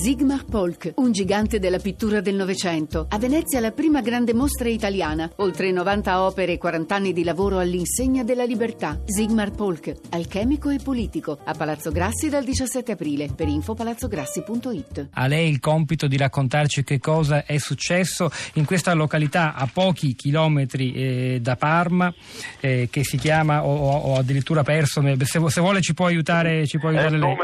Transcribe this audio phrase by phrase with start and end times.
[0.00, 3.08] Sigmar Polk, un gigante della pittura del Novecento.
[3.10, 5.28] A Venezia la prima grande mostra italiana.
[5.38, 9.00] Oltre 90 opere e 40 anni di lavoro all'insegna della libertà.
[9.04, 11.36] Sigmar Polk, alchemico e politico.
[11.44, 13.28] A Palazzo Grassi dal 17 aprile.
[13.34, 15.08] Per info palazzograssi.it.
[15.14, 20.14] A lei il compito di raccontarci che cosa è successo in questa località a pochi
[20.14, 22.14] chilometri eh, da Parma,
[22.60, 26.78] eh, che si chiama, o, o addirittura perso, se, se, vuole ci può aiutare, ci
[26.78, 27.36] può aiutare lei.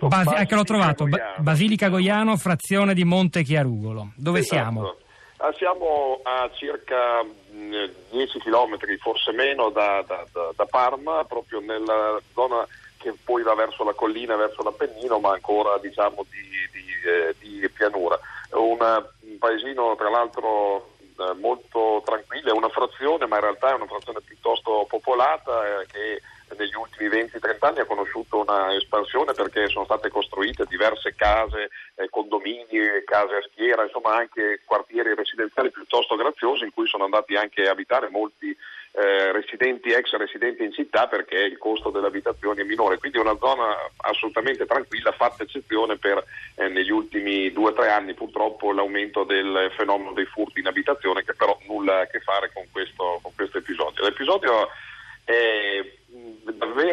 [0.00, 4.12] Basi- ecco l'ho trovato, ba- Basilica Goiano, frazione di Monte Chiarugolo.
[4.16, 4.54] Dove Esatto.
[4.54, 4.96] siamo?
[5.38, 11.60] Ah, siamo a circa mh, 10 km, forse meno, da, da- da- da Parma, proprio
[11.60, 16.40] nella zona che poi va verso la collina, verso l'Appennino, ma ancora diciamo di,
[16.72, 18.18] di, eh, di pianura.
[18.52, 23.74] Un, un paesino tra l'altro eh, molto tranquillo, è una frazione, ma in realtà è
[23.74, 26.22] una frazione piuttosto popolata eh, che
[26.56, 32.08] negli ultimi 20-30 anni ha conosciuto una espansione perché sono state costruite diverse case, eh,
[32.08, 37.66] condomini, case a schiera, insomma anche quartieri residenziali piuttosto graziosi in cui sono andati anche
[37.66, 38.56] a abitare molti
[38.98, 43.20] eh, residenti, ex residenti in città perché il costo delle abitazioni è minore, quindi è
[43.20, 48.72] una zona assolutamente tranquilla, fatta eccezione per eh, negli ultimi due o tre anni purtroppo
[48.72, 53.18] l'aumento del fenomeno dei furti in abitazione che però nulla a che fare con questo,
[53.20, 54.02] con questo episodio.
[54.02, 54.68] L'episodio
[55.24, 55.85] è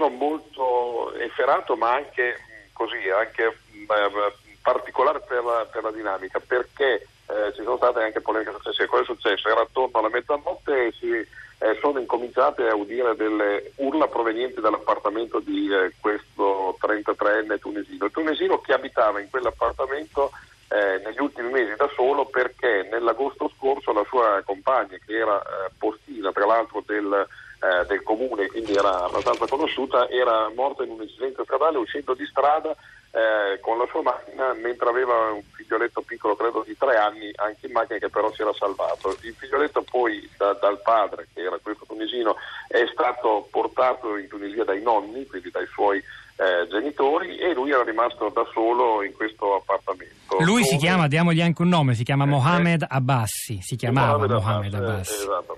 [0.04, 6.40] davvero molto efferato ma anche mh, così, anche mh, particolare per la, per la dinamica
[6.40, 8.88] perché eh, ci sono state anche polemiche successive.
[8.88, 9.50] Cosa è successo?
[9.50, 15.40] Era attorno alla mezzanotte e si eh, sono incominciate a udire delle urla provenienti dall'appartamento
[15.40, 18.06] di eh, questo 33enne tunisino.
[18.06, 20.32] Il tunisino che abitava in quell'appartamento
[20.68, 25.72] eh, negli ultimi mesi da solo perché nell'agosto scorso la sua compagna, che era eh,
[25.78, 27.28] postina tra l'altro del,
[27.64, 32.26] eh, del comune, quindi era abbastanza conosciuta, era morta in un incidente stradale uscendo di
[32.26, 32.76] strada
[33.16, 37.68] eh, con la sua macchina mentre aveva un figlioletto piccolo, credo di tre anni, anche
[37.68, 39.16] in macchina che però si era salvato.
[39.22, 42.36] Il figlioletto poi da- dal padre, che era questo tunisino,
[42.68, 46.00] è stato portato in Tunisia dai nonni, quindi dai suoi
[46.36, 50.38] eh, genitori, e lui era rimasto da solo in questo appartamento.
[50.40, 54.18] Lui si Dove- chiama, diamogli anche un nome, si chiama Eh, Mohamed Abbassi, si chiamava
[54.18, 55.22] Mohamed Mohamed Abbas, eh, Abbassi.
[55.22, 55.58] esatto.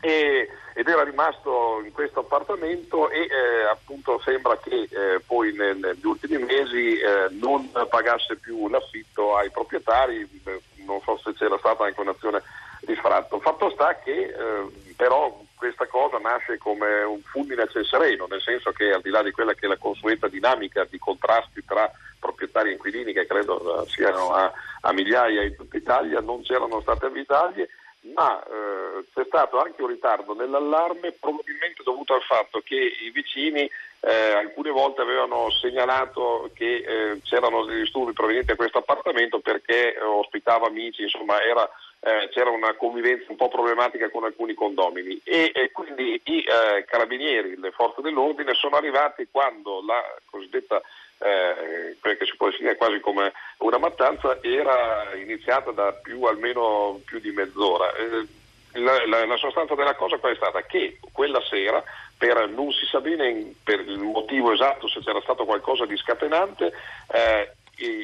[0.00, 5.76] E- ed era rimasto in questo appartamento e eh, appunto sembra che eh, poi nel-
[5.76, 11.58] negli ultimi mesi eh, non pagasse più l'affitto ai proprietari, eh, non so se c'era
[11.58, 12.42] stata anche un'azione
[12.80, 13.38] di sfratto.
[13.40, 18.40] Fatto sta che eh, però questa cosa nasce come un fulmine a ciel sereno, nel
[18.40, 21.90] senso che al di là di quella che è la consueta dinamica di contrasti tra
[22.18, 26.80] proprietari e inquilini che credo eh, siano a, a migliaia in tutta Italia, non c'erano
[26.80, 27.68] state avvisaglie,
[28.14, 28.42] ma
[29.12, 33.68] c'è stato anche un ritardo nell'allarme probabilmente dovuto al fatto che i vicini
[34.04, 39.94] eh, alcune volte avevano segnalato che eh, c'erano degli disturbi provenienti da questo appartamento perché
[39.94, 41.68] eh, ospitava amici, insomma era,
[42.00, 46.84] eh, c'era una convivenza un po' problematica con alcuni condomini e, e quindi i eh,
[46.84, 50.82] carabinieri, le forze dell'ordine sono arrivati quando la cosiddetta
[51.22, 57.00] eh, quella che si può definire quasi come una mattanza era iniziata da più almeno
[57.04, 57.92] più di mezz'ora.
[58.74, 60.62] La, la- la sostanza della cosa qual è stata?
[60.62, 61.82] Che quella sera,
[62.16, 66.72] per, non si sa bene per il motivo esatto se c'era stato qualcosa di scatenante,
[67.12, 67.52] eh,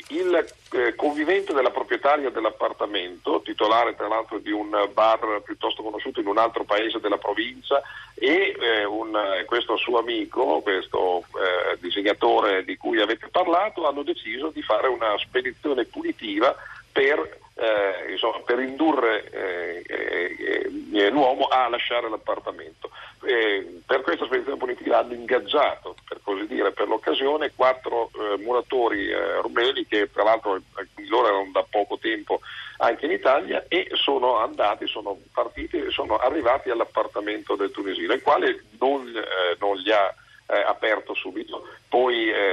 [0.08, 6.26] il eh, convivente della proprietaria dell'appartamento, titolare tra l'altro di un bar piuttosto conosciuto in
[6.26, 7.80] un altro paese della provincia,
[8.14, 14.48] e eh, un- questo suo amico, questo eh, disegnatore di cui avete parlato, hanno deciso
[14.48, 16.54] di fare una spedizione punitiva
[16.98, 22.90] per, eh, insomma, per indurre eh, eh, eh, l'uomo a lasciare l'appartamento.
[23.20, 29.86] Per questa spedizione punitiva hanno ingaggiato, per così dire, per l'occasione quattro eh, muratori rumeni
[29.86, 30.60] che tra l'altro
[31.08, 32.40] loro erano da poco tempo
[32.78, 38.22] anche in Italia e sono andati, sono partiti e sono arrivati all'appartamento del tunisino, il
[38.22, 39.12] quale non,
[39.58, 40.14] non gli ha
[40.48, 42.47] eh, aperto subito, poi eh,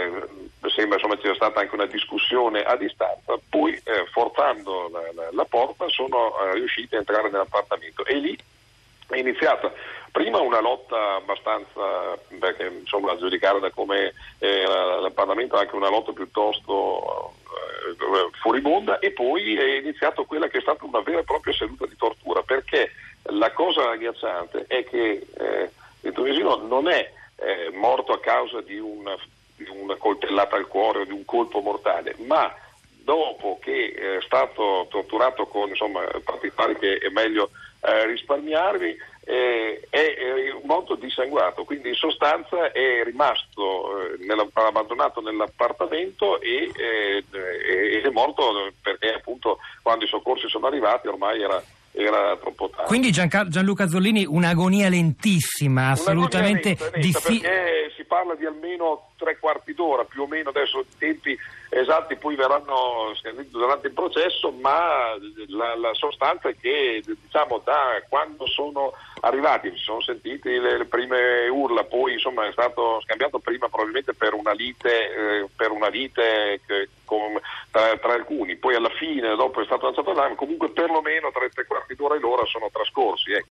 [0.85, 5.45] sembra insomma ci stata anche una discussione a distanza, poi eh, forzando la, la- la
[5.45, 8.05] porta sono eh, riusciti a entrare nell'appartamento.
[8.05, 8.37] E lì
[9.07, 9.73] è iniziata
[10.11, 15.89] prima una lotta abbastanza, perché insomma a giudicare da come era il Parlamento anche una
[15.89, 21.23] lotta piuttosto eh, furibonda e poi è iniziata quella che è stata una vera e
[21.23, 22.91] propria seduta di tortura perché
[23.29, 25.69] la cosa agghiacciante è che eh,
[26.01, 29.44] il tunisino non è eh, morto a causa di di
[29.85, 32.53] una coltellata al cuore o di un colpo mortale, ma
[33.03, 37.51] dopo che è stato torturato con insomma, particolari che è meglio
[37.81, 38.97] eh, risparmiarvi,
[39.27, 46.71] eh, è, è, molto dissanguato, quindi in sostanza è rimasto eh, nella, abbandonato nell'appartamento e,
[46.75, 51.63] eh, è morto perché appunto quando i soccorsi sono arrivati ormai era
[51.97, 52.87] era troppo tardi.
[52.87, 57.74] Quindi Gianluca Zollini un'agonia lentissima, assolutamente difficile.
[58.15, 63.13] Parla di almeno tre quarti d'ora, più o meno adesso i tempi esatti poi verranno
[63.15, 65.17] scritti durante il processo, ma
[65.47, 70.85] la, la, sostanza è che diciamo da quando sono arrivati, si sono sentite le, le,
[70.85, 75.89] prime urla, poi insomma è stato scambiato prima probabilmente per una lite, eh, per una
[75.89, 77.37] lite che, con,
[77.69, 81.65] tra, tra, alcuni, poi alla fine dopo è stato lanciato l'allarme, comunque perlomeno tre, tre
[81.65, 83.33] quarti d'ora e l'ora sono trascorsi.
[83.33, 83.43] Ecco.